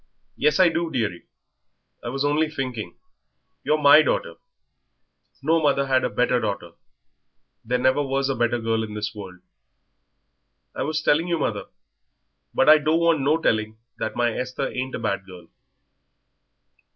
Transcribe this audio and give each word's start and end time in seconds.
"Yes, 0.35 0.59
I 0.59 0.69
do, 0.69 0.89
dearie. 0.89 1.27
I 2.03 2.09
was 2.09 2.25
only 2.25 2.49
thinking. 2.49 2.95
You're 3.63 3.77
my 3.77 4.01
daughter; 4.01 4.37
no 5.43 5.61
mother 5.61 5.85
had 5.85 6.03
a 6.03 6.09
better 6.09 6.39
daughter. 6.39 6.71
There 7.63 7.77
never 7.77 8.01
was 8.01 8.27
a 8.27 8.33
better 8.35 8.57
girl 8.57 8.83
in 8.83 8.95
this 8.95 9.13
world." 9.13 9.41
"I 10.73 10.81
was 10.81 11.03
telling 11.03 11.27
you, 11.27 11.37
mother" 11.37 11.65
"But 12.55 12.67
I 12.67 12.79
don't 12.79 12.99
want 12.99 13.21
no 13.21 13.37
telling 13.37 13.77
that 13.99 14.15
my 14.15 14.33
Esther 14.35 14.69
ain't 14.73 14.95
a 14.95 14.97
bad 14.99 15.27
girl." 15.27 15.49